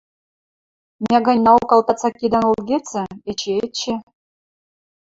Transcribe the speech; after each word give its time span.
Мӓ 1.03 1.17
ганьнаок 1.25 1.69
алтаца 1.75 2.09
кидӓн 2.17 2.45
ылгецӹ, 2.51 3.03
эче-эче... 3.31 3.93